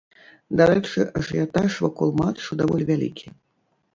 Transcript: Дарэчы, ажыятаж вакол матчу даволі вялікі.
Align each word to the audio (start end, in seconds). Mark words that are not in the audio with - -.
Дарэчы, 0.59 1.01
ажыятаж 1.19 1.71
вакол 1.85 2.09
матчу 2.21 2.59
даволі 2.61 2.83
вялікі. 2.91 3.27